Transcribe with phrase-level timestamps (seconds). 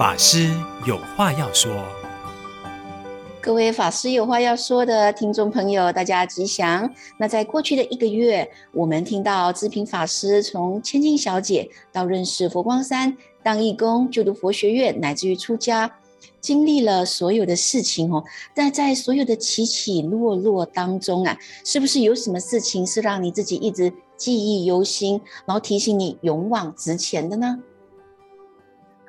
[0.00, 0.48] 法师
[0.86, 1.70] 有话要说，
[3.38, 6.90] 各位法师有话要说的听众朋友，大家吉祥。
[7.18, 15.98] 那在过去的一个月，我们听到志平法师从千金小姐到认识佛光山、当义工、就读佛学院，乃至于出家，
[16.40, 18.24] 经历了所有的事情哦。
[18.54, 27.58] 但在所有的起起落落当中啊，是不是有什么事情是让你自己一直记忆犹新，然后提醒你勇往直前的呢？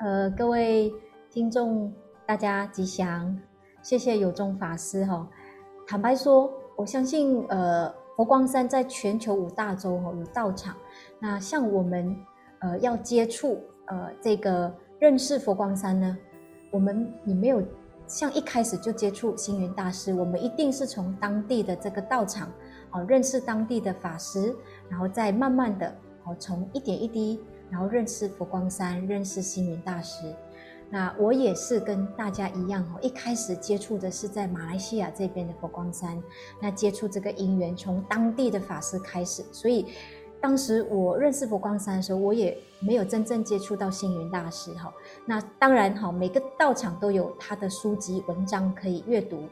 [0.04, 0.92] 呃，各位
[1.30, 1.94] 听众，
[2.26, 3.38] 大家吉祥，
[3.84, 5.30] 谢谢有宗法师哈。
[5.86, 7.88] 坦白说，我相信呃，
[8.18, 10.76] 佛光山在全球五大洲哈有道场。
[11.20, 12.18] 那像我们
[12.62, 16.18] 呃要接触呃这个认识佛光山呢，
[16.72, 17.62] 我们你没有
[18.08, 22.52] 像一开始就接触星云大师，我们一定是从当地的这个道场
[22.90, 24.52] 哦认识当地的法师，
[24.90, 27.40] 然后再慢慢的哦从一点一滴。
[27.72, 30.32] 然后认识佛光山，认识星云大师。
[30.94, 36.22] 那我也是跟大家一样哦，一开始接触的是在马来西亚这边的佛光山。
[36.62, 39.86] 那接触这个因缘从当地的法师开始，所以
[40.42, 44.94] 当时我认识佛光山的时候，我也没有真正接触到星云大师哈。
[45.26, 49.48] 那当然哈，每个道场都有他的书籍文章可以阅读。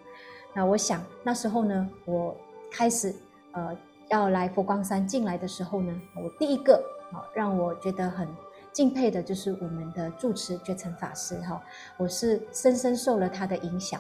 [0.53, 2.35] 那我想那时候呢，我
[2.69, 3.15] 开始
[3.53, 3.73] 呃
[4.09, 6.83] 要来佛光山进来的时候呢，我第一个。
[7.11, 8.27] 好，让我觉得很
[8.71, 11.61] 敬佩的就是我们的住持觉诚法师哈，
[11.97, 13.99] 我是深深受了他的影响。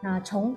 [0.00, 0.56] 那从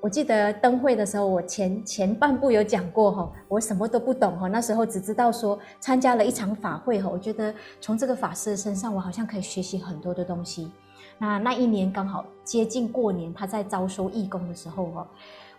[0.00, 10.70] 我记得灯会的时候，我前前半部有讲过哈，我什么都不懂哈，那时候只知道说参加了一场法会哈，我觉得从这个法师的身上，我好像可以学习很多的东西。
[11.18, 15.08] 那那一年刚好接近过年，他在招收义工的时候哈，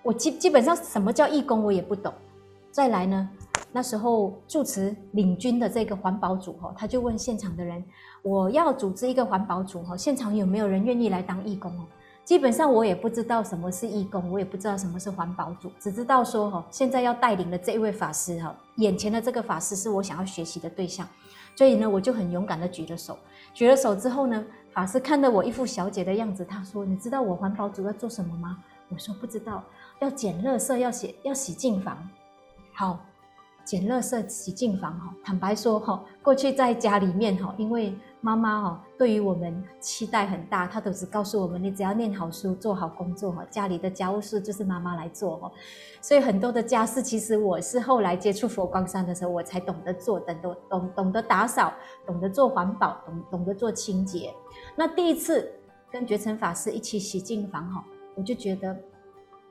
[0.03, 2.13] 我基基本上什么叫义工我也不懂。
[2.77, 3.27] 再来呢？
[3.71, 7.83] 那时候住持领军的这个环保组哈，他就问现场的人
[8.21, 11.87] ：“我要组织一个环保组哈，现场有没有人愿意来当义工哦？”
[12.23, 21.07] 基本上我也不知道什么是义工，我也不知道什么是环保组，只知道说哈，现在要带领的这一位法师哈，眼前的这个法师是我想要学习的对象，
[21.55, 23.17] 所以呢，我就很勇敢的举了手。
[23.55, 28.59] 举了手之后呢，法师看到我一副小姐的样子，他说：“你知道我环保组要做什么吗？”
[28.89, 29.63] 我说：“不知道，
[29.97, 31.97] 要捡垃圾，要洗，要洗净房。”
[32.77, 32.99] 好。
[33.65, 45.51] 捡垃圾、洗净房哈，坦白说哈，过去在家里面哈，因为妈妈哈对于我们期待很大，她都是告诉我们，你只要念好书、做好工作哈，家里的家务事就是妈妈来做哈。
[45.99, 51.73] 所以很多的家事，其实我是后来接触佛光山的时候，我才懂得做，懂得懂懂得打扫，
[52.05, 54.33] 懂得做环保，懂懂得做清洁。
[54.77, 55.51] 那第一次
[55.91, 57.83] 跟觉诚法师一起洗净房哈，
[58.15, 58.73] 我就觉得。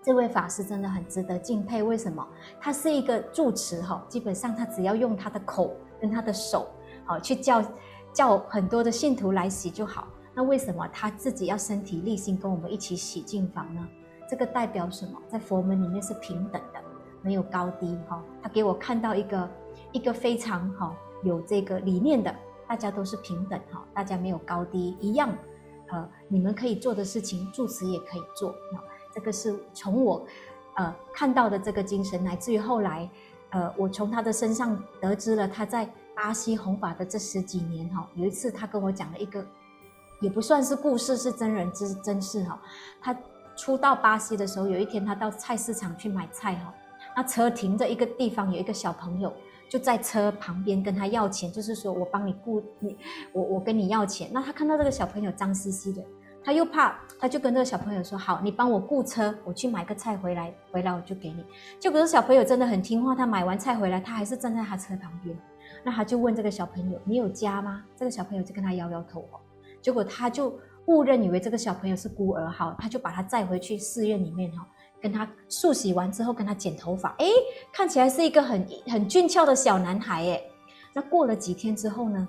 [0.07, 1.83] 这位法师真的很值得敬佩。
[1.83, 2.25] 为什么？
[2.61, 6.69] 他是一个住持哈，基本上他只要用他的口跟他的手，
[7.05, 7.61] 好去叫
[8.13, 10.07] 叫很多的信徒来洗就好。
[10.33, 13.85] 那为什么他自己要身体力行跟我们一起洗净房呢？
[14.31, 15.21] 这个代表什么？
[15.27, 16.81] 在佛门里面是平等的，
[17.21, 18.23] 没有高低哈。
[18.41, 19.51] 他给我看到一个
[19.91, 22.33] 一个非常好有这个理念的，
[22.69, 25.37] 大家都是平等哈，大家没有高低一样。
[25.89, 28.55] 呃，你们可以做的事情，住持也可以做。
[29.17, 30.27] 这个是从我，
[30.75, 33.09] 呃看到的这个精神，乃至于后来，
[33.49, 39.43] 呃，我从他的身上得知了他在巴西弘法的这十几年哈，有一次他跟我讲了一个，
[40.21, 42.61] 也不算是故事，是真人之真事哈。
[43.01, 43.17] 他
[43.57, 46.75] 初到巴西的时候，有一天他到菜市场去买菜哈，
[47.17, 49.33] 那车停在一个地方，有一个小朋友
[49.71, 52.99] 就在车旁边跟他要钱，就是说我帮你雇你，
[53.33, 54.29] 我我跟你要钱。
[54.31, 56.05] 那他看到这个小朋友脏兮兮的。
[56.47, 61.45] 他又怕，他就跟这个小朋友说：“好，你帮我雇车，我去买个菜回来，回来我就给你。”
[61.81, 65.37] 结果这小朋友真的很听话，他买完菜回来，他还是站在他车旁边。
[65.83, 69.41] 那他就问这个小朋友：“你有家吗？”这个小朋友就跟他摇摇头哦。
[69.83, 74.65] 结果他就误认以为这个小朋友是孤儿，好，他就把他载回去寺院里面哈，
[75.03, 77.29] 跟他漱洗完之后，跟他剪头发，诶，
[77.73, 80.49] 看起来是一个很很俊俏的小男孩诶。
[80.95, 82.29] 那过了几天之后呢，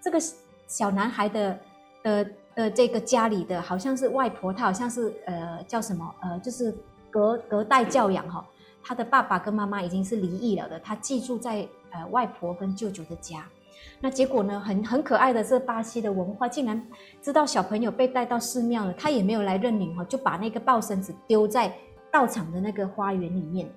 [0.00, 0.18] 这个
[0.66, 1.58] 小男孩的
[2.02, 2.26] 的。
[2.58, 6.76] 呃，这个家里的好像是外婆，她好像是呃叫什么呃，就是
[7.08, 8.44] 隔隔代教养哈。
[8.82, 13.46] 他的爸爸跟妈妈已经是离异了的，他寄住在呃外婆跟舅舅的家。
[14.00, 16.84] 那结果呢，很很可爱的是巴西的文化，竟然
[17.22, 21.72] 知道小朋友被带到寺庙了，他也没有来认领哈，就把那个抱孙子丢在
[22.10, 23.70] 道场的那个花园里面。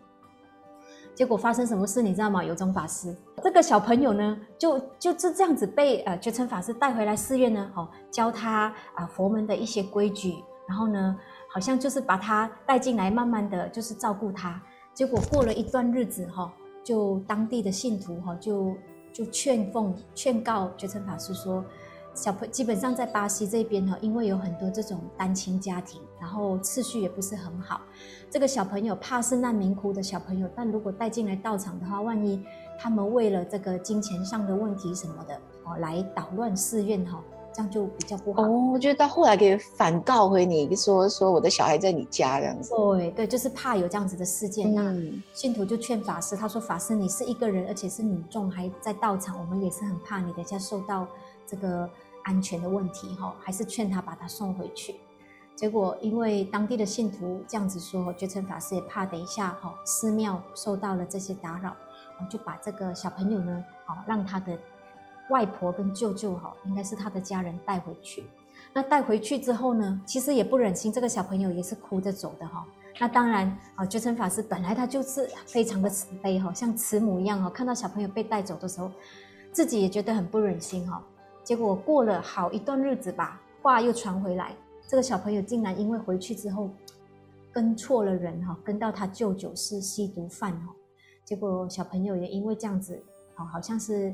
[1.13, 2.43] 结果发生什么事你知道吗？
[2.43, 10.35] 有宗法师，这个小朋友呢，就就是这样子被呃觉诚法师带回来寺院呢，哦，教他啊、佛门的一些规矩，
[10.67, 11.15] 然后呢，
[11.49, 14.61] 好像就是把他带进来，慢慢的就是照顾他。
[14.93, 16.51] 结果过了一段日子哈，
[16.83, 18.75] 就当地的信徒哈就
[19.13, 21.63] 就劝奉劝告觉诚法师说，
[22.13, 27.81] 小朋基本上在巴西这边哈，因为有很多这种单亲家庭，然后次序也不是很好。
[28.29, 32.43] 这个小朋友怕是难民窟的小朋友，但如果带进来道场的话，万一
[32.79, 37.21] 他们为了这个金钱上的问题什么的哦，来捣乱寺院哈，
[37.53, 38.43] 这样就比较不好。
[38.43, 42.73] 哦，我觉得到后来可以反告回你说说我的小孩在你家这样子。
[42.75, 44.73] 对对，就是怕有这样子的事件。
[44.73, 51.07] 那、嗯、信徒就劝法师，他说：“法师，你是一个人，而且是女众，还在道场，我们也是很怕你等下受到。”
[51.51, 51.89] 这个
[52.23, 54.95] 安全的问题哈，还是劝他把他送回去。
[55.53, 61.75] 结果因为当地的信徒这样子说，觉诚法师也怕等一下哈寺庙受到了这些打扰，
[62.29, 64.57] 就把这个小朋友呢，哦让他的
[65.29, 68.23] 外婆跟舅舅哈，应该是他的家人带回去。
[68.73, 72.65] 那带回去之后呢，其实也不忍心，这个小朋友也是哭着走的哈。
[72.99, 78.89] 那当然啊，觉诚法师本来他就是非常的慈悲哈，像慈母一样哈，看到小朋友被带走的时候，
[79.51, 81.03] 自己也觉得很不忍心哈。
[81.43, 84.55] 结果过了好一段日子吧，话又传回来，
[84.87, 86.69] 这个小朋友竟然因为回去之后
[87.51, 90.73] 跟错了人哈，跟到他舅舅是吸毒犯哈，
[91.25, 93.01] 结果小朋友也因为这样子，
[93.37, 94.13] 哦好像是，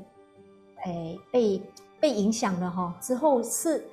[0.86, 1.62] 诶被
[2.00, 3.86] 被影响了哈，之后是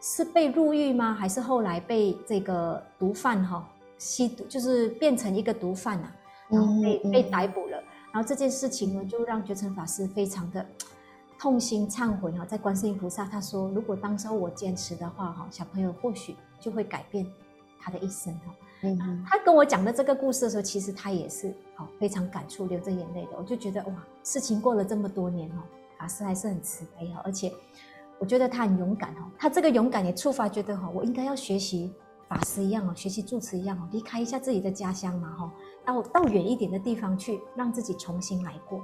[0.00, 1.14] 是被入狱吗？
[1.14, 6.16] 还是后来被这个毒贩哈吸毒，就是变成一个毒贩啊，
[6.48, 7.76] 然后被被逮捕了，
[8.12, 10.66] 然后这件事情呢，就让觉成法师非常的。
[11.42, 17.26] 痛心忏悔哈，在观世音菩萨他说，如果当时候我坚持的话哈，小朋友或许就会改变
[17.80, 18.54] 他的一生哈。
[18.82, 23.30] 嗯，他跟我讲的这个故事的时候，其实他也是好非常感触，流着眼泪的。
[23.36, 25.64] 我就觉得哇，事情过了这么多年哈，
[25.98, 27.52] 法师还是很慈悲哈，而且
[28.20, 29.28] 我觉得他很勇敢哈。
[29.36, 31.92] 他这个勇敢也触发觉得哈，我应该要学习
[32.28, 35.52] 法师一样哦，学习住持一样哦，离开一下自己的家乡嘛哈，
[35.84, 38.80] 到到远一点的地方去，让自己重新来过。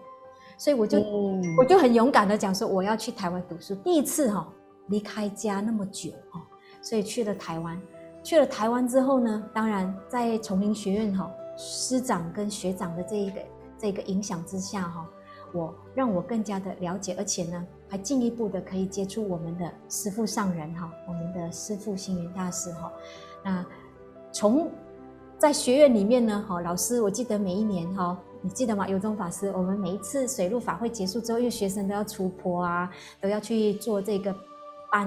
[0.59, 4.47] 所以我就、嗯、我就很勇敢的讲说，我要去台湾读书，第一次哈
[4.89, 6.45] 离开家那么久哈，
[6.83, 7.81] 所以去了台湾。
[8.25, 13.41] 去了台湾之后呢，当然在丛林学院哈师长跟学长的这一个
[13.79, 15.07] 这个影响之下哈，
[15.53, 22.93] 我让我更加的了解，而且呢还进一步的可以接触我们的师父上人哈，我们的师父星云大师哈。
[23.45, 23.65] 那
[24.33, 24.69] 从
[25.39, 28.19] 在学院里面呢，哈老师我记得每一年哈。
[28.41, 28.89] 你记得吗？
[28.89, 32.89] 有宗法师，我们每一次水陆法会结束之后，因为学生都要出坡啊，
[33.21, 34.35] 都要去做这个
[34.93, 35.07] 搬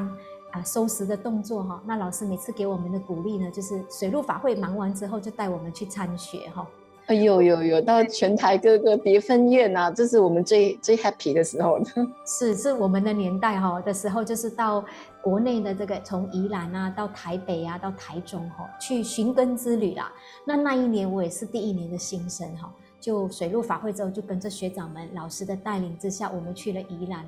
[0.51, 1.81] 啊收拾的动作哈。
[1.85, 6.67] 那老师每次给我们的鼓励呢，就是水陆法会忙完之后，就带我们去参学哈。
[7.07, 11.79] 哎呦呦呦，到全台各个别分院啊，这是我们最最 happy 的时候。
[12.25, 14.85] 是是我们的年代哈的时候，就是到
[15.21, 20.11] 国内的这个从宜兰啊到台北啊到台中哈去寻根之旅啦。
[20.45, 22.71] 那那一年我也是第一年的新生哈。
[23.01, 27.25] 就水陆法会之后，就跟着学长们、老师的带领之下，我们去了宜兰。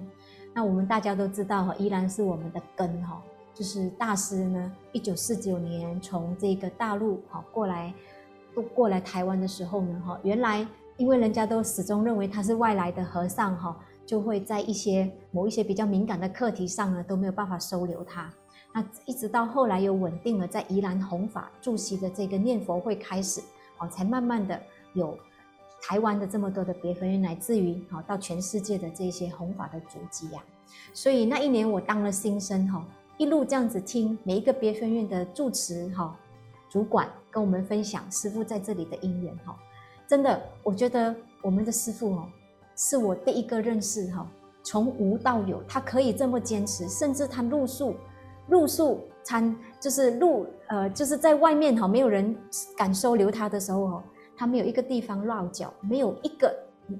[0.54, 3.20] 那我们大家都知道哈，宜兰是我们的根哈，
[3.56, 7.92] 就是大师呢，一九四九年从这个大陆哈过来，
[8.54, 10.66] 都过来台湾的时候呢哈，原来
[10.98, 13.76] 因为人家都始终认为他是外来的和尚哈，
[14.06, 18.32] 就会在一些某一些比较敏感的课题上呢都没有办法收留他。
[18.76, 23.42] 那一直到后来又稳定了在宜兰弘法驻席的这个念佛会开始，
[23.80, 24.62] 哦，才慢慢的
[24.94, 25.18] 有。
[25.86, 30.42] 台湾的这么多的别分院，来自于好到全世界的这些弘法的足迹呀，
[30.94, 32.82] 所以那一年我当了新生哈，
[33.18, 36.18] 一路这样子听每一个别分院的住持哈
[36.70, 39.54] 主管跟我们分享师父在这里的因缘哈，
[40.08, 42.30] 真的我觉得我们的师父哦，
[42.78, 44.26] 是我第一个认识哈，
[44.64, 47.94] 从无到有，他可以这么坚持，甚至他露宿
[48.48, 52.34] 露宿参就是露呃就是在外面哈，没有人
[52.78, 54.04] 敢收留他的时候哦。
[54.36, 56.54] 他没有一个地方落脚，没有一个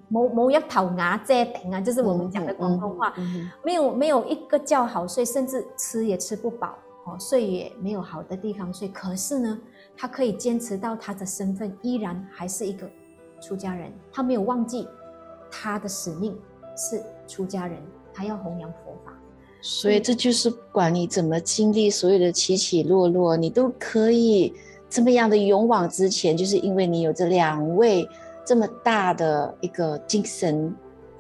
[0.08, 8.88] 某某一头牙遮顶啊，就是我们讲的广东话，嗯嗯嗯、没有没有一个觉好睡，甚至吃也吃不饱，哦，睡也没有好的地方睡。
[8.88, 9.60] 可是呢，
[9.98, 12.90] 他可以坚持到他的身份依然还是一个
[13.42, 14.88] 出家人，他没有忘记
[15.52, 16.38] 他的使命
[16.78, 17.78] 是出家人，
[18.14, 19.14] 他要弘扬佛法。
[19.62, 24.54] 所以这就是不管你怎么经历所有的起起落落，你都可以。
[24.94, 28.08] 这么样的勇往直前，就是因为你有这两位
[28.46, 30.72] 这么大的一个精神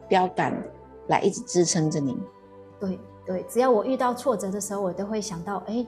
[0.07, 0.55] 标杆
[1.07, 2.15] 来一直支撑着你。
[2.79, 5.83] 对对，只要我遇到挫折的时候，我都会想到，哎，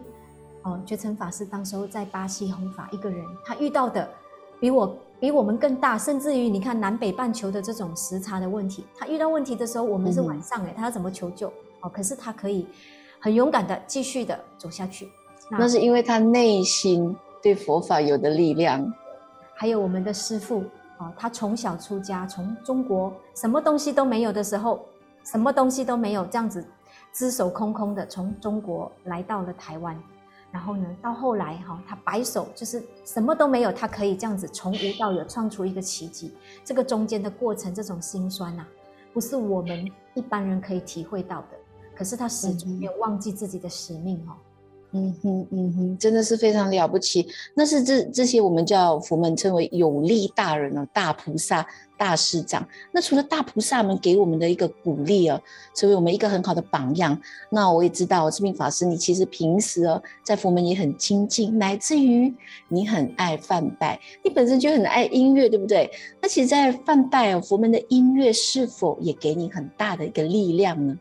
[0.64, 4.10] 哦，觉诚法师当时候在巴西弘法一个人，他遇到的
[4.60, 11.50] 比我比我们更大，甚至于你看南北半球的这种时差的问题，他遇到问题的时候，我们是晚上哎，他要怎么求救？
[11.82, 12.66] 哦，可是他可以
[13.20, 15.08] 很勇敢的继续的走下去。
[15.52, 17.16] 那，那是因为他内心。
[17.46, 18.92] 对佛法有的力量，
[19.54, 20.64] 还有我们的师父
[20.98, 24.84] 啊，他从小出家，从中国什么东西都没有的时候，
[25.24, 26.66] 什么东西都没有这样子，
[27.14, 29.96] 只手空空的从中国来到了台湾，
[30.52, 36.34] 然后呢，到后来哈，他白手就是什么都没有，他可以这样子从无到有创出一个奇迹。
[36.64, 38.68] 这个中间的过程，这种辛酸呐、啊，
[39.14, 41.50] 不是我们一般人可以体会到的。
[41.96, 44.34] 可是他始终没有忘记自己的使命哦。
[44.92, 47.28] 嗯哼，嗯哼，真的是非常了不起。
[47.54, 52.66] 那是这这些我们叫佛门称为有力大人哦，大菩萨、大师长。
[52.94, 55.42] 那除了大菩萨们给我们的一个鼓励哦，
[55.76, 57.20] 成为我们一个很好的榜样。
[57.50, 62.34] 那我也知道志屏法师，你其实平时哦在佛门也很精进，乃至于
[62.70, 65.92] 你很爱梵呗，你本身就很爱音乐，对不对？
[66.22, 70.98] 那其实，在梵呗哦，佛门的音乐是否也给你很大的一个力量呢？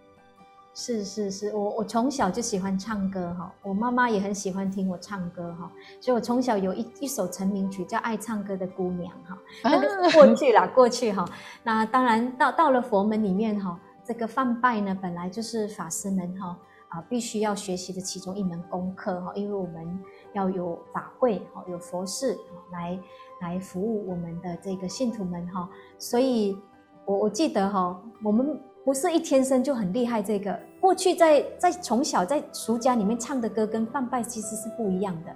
[0.76, 11.25] 是是是，我我从小就喜欢唱歌哈，我妈妈也很喜欢听我唱歌哈，所以我从小有一一首成名曲叫《爱唱歌的姑娘》哈，那个过去啦， 过去哈。
[11.62, 20.00] 那当然到到了佛门里面哈，这个梵呗呢本来就是法师们哈啊必须要学习的其中一门功课哈，因为我们
[20.33, 22.37] 要有法会哈，有佛事
[22.73, 22.99] 来
[23.40, 25.69] 来服务我们的这个信徒们哈，
[26.00, 26.59] 所以
[27.04, 28.61] 我我记得哈，我们。
[28.84, 35.34] 不是一天生就很厉害，这个过去在在从小在俗家里面唱的歌跟梵呗其实是不一样的。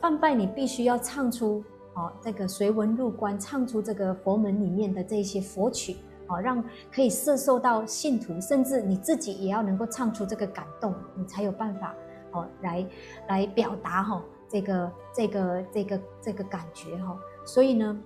[0.00, 1.62] 梵呗你必须要唱出
[1.94, 6.60] 哦这个随文入观，唱出这个佛门里面的这些佛曲哦，让
[6.92, 11.94] 可以摄受到信徒，甚至你自己也要能够唱出这个感动，你才有办法
[12.32, 12.84] 哦来
[13.28, 17.16] 来表达哈这个这个这个这个感觉哈。
[17.46, 17.96] 所以呢，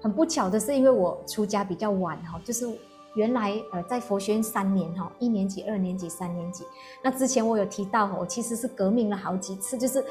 [0.00, 2.68] 很不巧的是，因为我出家比较晚哈，就是。
[3.14, 6.64] 原来呃，在佛学院三年哈，一年级、二年级、三年级。
[7.02, 10.04] 那之前我有提到，我其实是革命了好几次，就是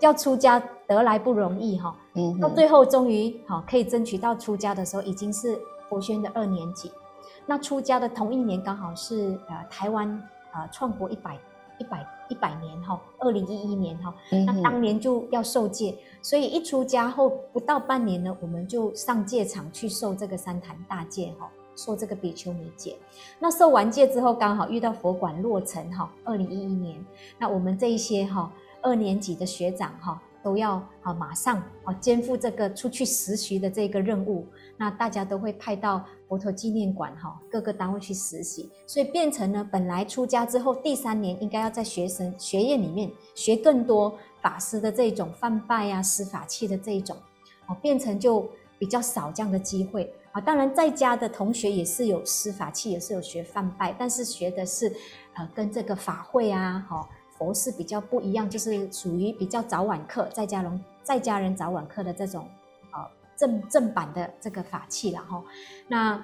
[0.00, 1.94] 要出家得来不容易哈。
[2.14, 2.40] 嗯。
[2.40, 5.58] 到最后终于哈可以争取到出家的时候，已经是
[5.88, 6.90] 佛学院的二年级。
[7.44, 10.08] 那出家的同一年刚好是呃台湾
[10.50, 11.38] 啊创国一百
[11.78, 14.14] 一百一百年哈，二零一一年哈。
[14.32, 14.46] 嗯。
[14.46, 21.50] 那当年就要受戒，所以一出家后不到半年呢，我们就上戒场去受这个三坛大戒哈。
[21.76, 22.96] 受这个比丘尼戒，
[23.38, 27.04] 那受完戒之后，刚好遇到佛馆落成哈，二零一一年，
[27.38, 47.14] 那我们这一些哈二年级的学长哈都要啊马上啊肩负这个出去实习的这个任务，那大家都会派到佛陀纪念馆哈各个单位去实习，所以变成呢本来出家之后第三年应该要在学生学院里面学更多法师的这种梵呗啊施法器的这一种，
[47.66, 50.10] 哦变成就比较少这样的机会。
[50.36, 54.92] 啊，当然在家的同学也是有施法器，也是有学梵拜，但是学的是，
[55.32, 62.46] 呃，跟这个法会啊，哈，佛事比较不一样，就是属于比较早晚课，在家人在家人早晚课的这种，
[62.92, 63.00] 呃，
[63.34, 65.42] 正正版的这个法器了哈。
[65.88, 66.22] 那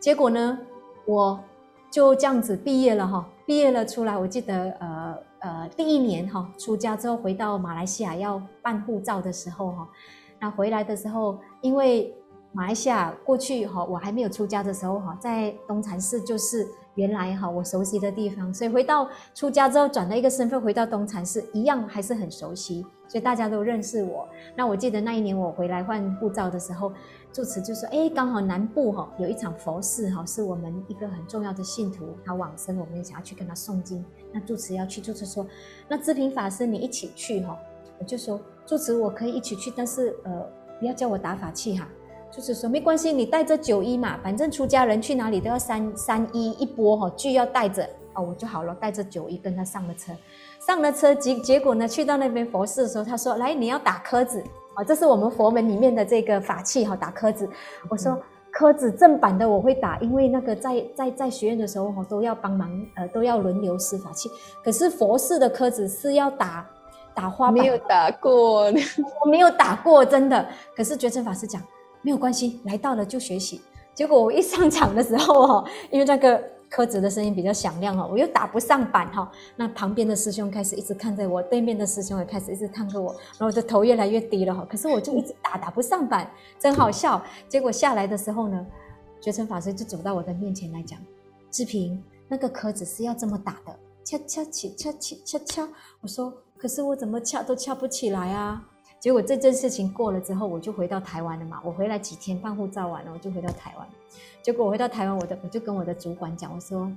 [0.00, 0.58] 结果呢，
[1.06, 1.38] 我
[1.88, 9.88] 就这样子毕业了哈，毕业了出来，我记得呃呃第一年哈，出家之后回到马来西亚要办护照的时候哈，
[10.40, 12.12] 那回来的时候因为。
[12.52, 24.28] 马来西亚过去哈，我还没有出家的时候哈，在东禅寺就是原来哈我熟悉的地方，所以回到出家之后转了一个身份回到东禅寺，一样还是很熟悉，所以大家都认识我。
[24.54, 26.92] 那我记得那一年我回来换护照的时候，
[27.32, 34.04] 住持就说：“哎，刚好南部哈有一场佛事哈，是我们一个很重要的信徒他往生，我们想要去跟他诵经。
[34.30, 35.46] 那住持要去，住持说：
[35.88, 37.56] 那智平法师你一起去哈。
[37.98, 40.46] 我就说住持我可以一起去，但是呃
[40.78, 41.88] 不要叫我打法器哈。”
[42.32, 50.12] 就是说没关系，你带着九一嘛，反正出家人去哪里都要三三一一钵哈，具要带着哦，我就好了，带着九一跟他上了车，
[50.66, 54.42] 上了车结结果呢，去到那边佛寺的时候，他说来你要打磕子。
[54.74, 57.46] 啊，这是我们佛门里面的这个法器哈，打磕子。
[57.90, 58.18] 我说
[58.50, 64.30] 磕子正版的我会打，因为那个在在在学院的时候哈都要帮忙呃都要轮流施法器，
[64.64, 66.66] 可是佛寺的磕子是要打
[67.14, 68.64] 打花，没有打过，
[69.22, 71.62] 我没有打过真的，可是觉诚法师讲。
[72.02, 73.60] 没有关系，来到了就学习。
[73.94, 79.30] 结果我一上场的时候哈， 因为那个蚵子的声音比较响亮哈，我又打不上板哈。
[79.56, 84.66] 那旁边的师兄开始一直看着我，对面的师兄也开始一直看着我，然后我的头越来越低了哈。
[84.68, 87.22] 可是我就一直打，打不上板，真好笑。
[87.48, 88.66] 结果下来的时候呢，
[89.20, 90.98] 觉诚法师就走到我的面前来讲
[91.52, 95.68] ：“志平，那个蚵子是要这么打的，敲敲起，敲起，敲敲。”
[96.00, 98.66] 我说：“可是我怎么敲都敲不起来啊。”
[99.02, 101.60] 结果这件事情过了之后，我就回到台湾了嘛。
[101.64, 103.88] 我回来几天办护照完了，我就回到台湾。
[104.40, 106.88] 结果我回到台湾，我的我就跟我的主管讲，我说：“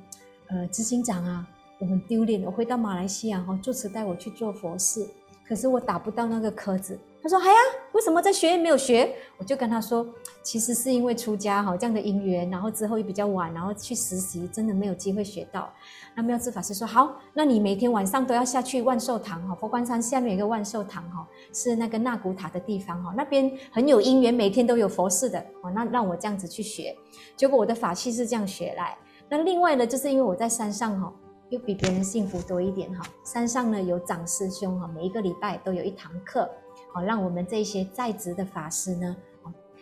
[0.45, 1.47] 呃，执行长啊，
[1.79, 2.43] 我很丢脸。
[2.43, 5.03] 我回到马来西亚哈，住持带我去做佛事，
[5.47, 7.57] 可是我打不到那个壳子。”他说：“哎呀，
[7.93, 10.07] 为什么在学院没有学？”我就跟他说
[10.43, 15.67] ：“其实是因为出家哈这样的因缘，然后之后又比较晚，然后去实习，真的没有机会学到。”
[16.15, 25.71] 那妙智法师说：“好，那你每天晚上都要下去万寿堂哈，佛光山下面有一个万寿堂哈，是那个纳古塔的地方哈，那边很有因缘，每天都有佛事的哦。
[25.71, 26.95] 那让我这样子去学，
[27.35, 28.95] 结果我的法器是这样学来。
[29.27, 31.11] 那另外呢，就是因为我在山上哈。”
[31.49, 36.49] 又比别人幸福多一点哈，山上呢有长师兄哈，每一个礼拜都有一堂课，
[36.95, 39.13] 好让我们这些在职的法师呢，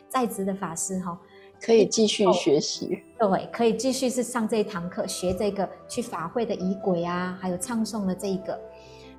[0.09, 1.15] 在职的法师哈，
[1.61, 8.59] 可以继续学习，对，可以继续是上这一堂课学这个去法会的仪轨啊，还有唱诵的这一个。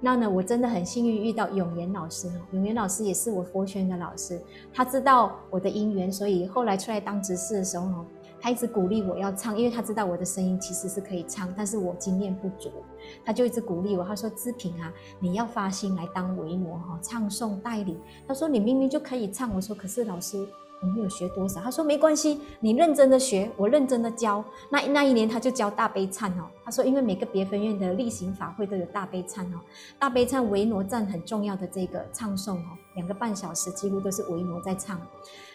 [0.01, 8.05] 那呢，我真的很幸运遇到永元老师，永元老师也是我佛学院的老师，他知道我的因缘，所以后来出来当执事的时候
[8.45, 12.71] 他一直鼓励我要唱，因为他知道我的声音其实是可以唱，但是我经验不足，
[13.25, 14.05] 他就一直鼓励我。
[14.05, 17.97] 他说：“姿萍啊，你要发心来当维摩哈，唱诵代理。”
[18.29, 20.47] 他说：“你明明就可以唱。”我说：“可是老师，
[20.83, 26.45] 我没有学多少。”他说：“没关系，你认真的学，我认真的教。”那那一年他就教大悲忏哦。
[26.63, 29.61] 他说：“因为每个别分院的例行法会都有大悲忏哦，
[29.99, 35.01] 大悲忏维摩赞很重要的这个唱诵哦，两个半小时几乎都是维摩在唱。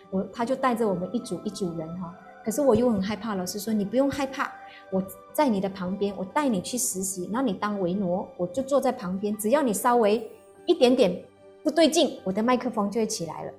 [0.09, 2.11] 我他就带着我们一组一组人哈。”
[2.49, 4.51] 可是我又很害怕，老师说你不用害怕，
[4.89, 4.99] 我
[5.31, 10.27] 在你的旁边，我带你去实习，然后你当维摩，我就坐在旁边，只要你稍微
[10.65, 11.15] 一点点
[11.63, 13.51] 不对劲，我的麦克风就会起来了。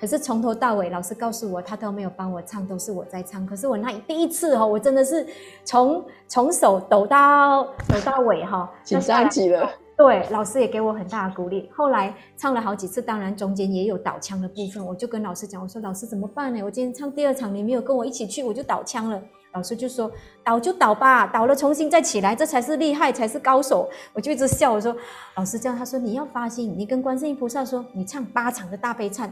[0.00, 3.46] 可是从头到尾，老师告诉我，他都没有帮我唱，都是我在唱。
[3.46, 5.26] 可是我那第一次哈，我真的是
[5.62, 9.70] 从从手抖到抖到尾哈，紧张极了。
[9.98, 11.68] 对，老师也给我很大的鼓励。
[11.74, 14.86] 后来唱了好几次，当然中间也有倒腔的部分。
[14.86, 16.62] 我就跟老师讲，我说老师怎么办呢？
[16.62, 19.20] 我今天唱第二场，你没有跟我一起去，我就倒腔了。
[19.54, 20.08] 老师就说
[20.44, 23.90] 倒就倒吧，倒了重新再起来，这才是厉害，才是高手。
[24.12, 24.96] 我就一直笑，我说
[25.34, 29.28] 老师这样，他说你要发心，你跟观世音菩萨说，你唱八场的大悲忏，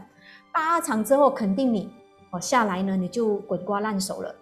[0.53, 1.89] 八场之后肯定你
[2.33, 4.35] 哦下来呢，你就滚瓜烂熟了。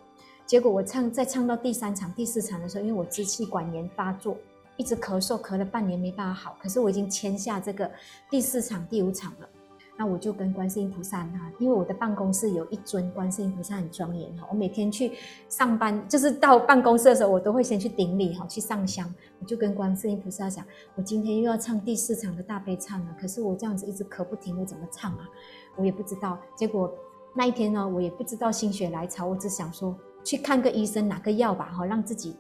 [0.47, 4.39] 结果我唱再唱到第三场、第四场的时候，因为我支气管炎发作。
[4.77, 6.57] 一直咳嗽，咳了半年没办法好。
[6.63, 7.91] 可是我已经签下这个
[8.31, 9.49] 第四场、第五场了。
[9.97, 14.45] 那我就跟观世音菩萨哈，因为我的办公室有一尊观世音菩萨很庄严哈。
[14.51, 15.13] 我每天去
[15.49, 19.09] 上班，就是到办公室的时候，我都会先去顶礼哈，去上香。
[19.39, 23.17] 我就跟观世音菩萨讲，我今天又要唱第四场的大悲忏了。
[23.21, 25.29] 可是我这样子一直咳不停，我怎么唱啊？
[25.77, 26.37] 我也不知道。
[26.57, 26.93] 结果
[27.33, 32.35] 那一天呢，我也不知道心血来潮，我只想说去看个医生，拿个药吧，哈，让自己。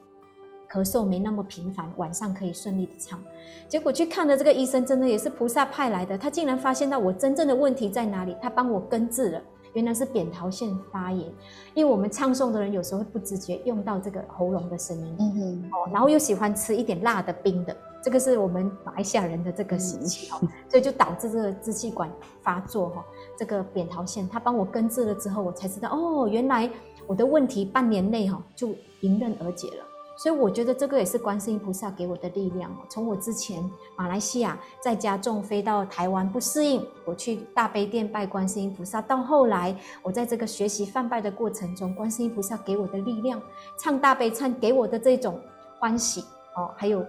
[0.74, 3.22] 咳嗽没那么频繁，晚上可以顺利的唱。
[3.68, 6.18] 结果去看的这个医生，真的也是菩萨派来的。
[6.18, 9.42] 他竟然发现到我真正的问题在哪里，他帮我根治了。
[9.74, 11.32] 原来是扁桃腺发炎。
[11.74, 22.10] 因为我们唱诵的人有时候会不自觉用到这个喉咙的声音，嗯哼，哦，然后又喜欢吃一点辣的、冰的，这个是我们马来西亚人的这个习气哦，所以就导致这个支气管
[22.42, 23.04] 发作哈。
[23.38, 26.68] 这个扁桃腺，他帮我根治了之后，我才知道哦，原来
[27.06, 29.84] 我的问题半年内哈就迎刃而解了。
[30.16, 32.70] 所以我觉得这个也是观世音菩萨给我的力量。
[32.88, 43.42] 从我之前马来西亚在家中飞到台湾不适应，我去大悲殿拜观世音菩萨，到后来我在这个学习泛拜的过程中，观世音菩萨给我的力量，
[43.78, 45.40] 唱大悲忏给我的这种
[45.80, 46.24] 欢喜
[46.56, 47.04] 哦，还有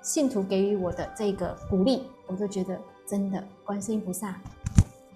[0.00, 4.40] 信徒给予我的这个鼓励，我都觉得真的观世音菩萨，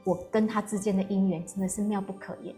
[0.05, 2.55] 我跟他之间的因缘真的是妙不可言。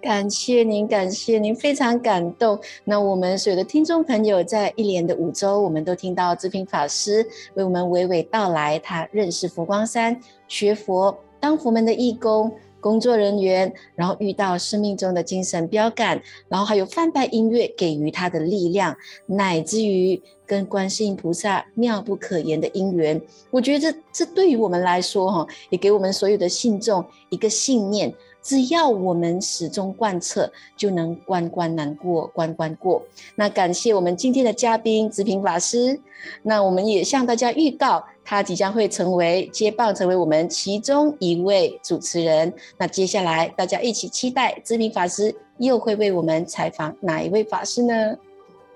[0.00, 2.58] 感谢您，感谢您，非常感动。
[2.84, 23.20] 那我们所有的听众朋友，在一连的五周，我们都听到姿萍法师为我们娓娓道来，他认识佛光山、学佛、当佛门的义工、工作人员，然后遇到生命中的精神标杆，然后还有梵呗音乐给予他的力量，乃至于跟观世音菩萨妙不可言的因缘。
[23.50, 28.12] 我觉得这这对于我们来说，哈，也给我们所有的信众一个信念。
[28.42, 33.02] 只要我们始终贯彻，就能关关难过关关过。
[33.34, 36.00] 那感谢我们今天的嘉宾姿萍法师。
[36.42, 42.52] 那我们也向大家预告，他即将会成为接棒，成为我们其中一位主持人。
[42.76, 48.16] 那接下来大家一起期待姿萍法师又会为我们采访哪一位法师呢？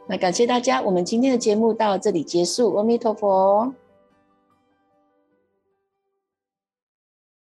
[0.07, 2.75] 那感谢大家，我们今天的节目到这里结束。
[2.75, 3.73] 阿弥陀佛。